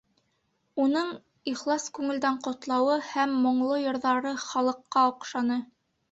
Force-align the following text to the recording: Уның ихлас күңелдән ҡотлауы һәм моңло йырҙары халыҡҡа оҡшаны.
Уның 0.83 1.09
ихлас 1.49 1.83
күңелдән 1.97 2.39
ҡотлауы 2.47 2.95
һәм 3.09 3.35
моңло 3.43 3.75
йырҙары 3.83 4.31
халыҡҡа 4.45 5.05
оҡшаны. 5.11 5.59